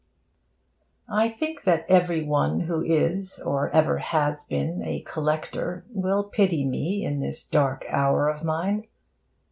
I 1.11 1.29
think 1.29 1.61
that 1.65 1.85
every 1.87 2.23
one 2.23 2.61
who 2.61 2.81
is 2.81 3.39
or 3.39 3.69
ever 3.69 3.99
has 3.99 4.45
been 4.45 4.81
a 4.83 5.03
collector 5.03 5.85
will 5.91 6.23
pity 6.23 6.65
me 6.65 7.05
in 7.05 7.19
this 7.19 7.45
dark 7.47 7.85
hour 7.87 8.27
of 8.27 8.43
mine. 8.43 8.87